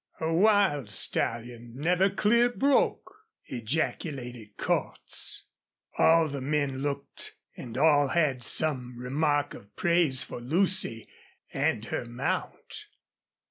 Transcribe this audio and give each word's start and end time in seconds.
"A 0.19 0.33
wild 0.33 0.89
stallion 0.89 1.73
never 1.75 2.09
clear 2.09 2.49
broke!" 2.49 3.17
ejaculated 3.45 4.57
Cordts. 4.57 5.43
All 5.95 6.27
the 6.27 6.41
men 6.41 6.79
looked 6.79 7.35
and 7.55 7.77
all 7.77 8.07
had 8.07 8.41
some 8.41 8.97
remark 8.97 9.53
of 9.53 9.75
praise 9.75 10.23
for 10.23 10.39
Lucy 10.41 11.07
and 11.53 11.85
her 11.85 12.05
mount. 12.05 12.87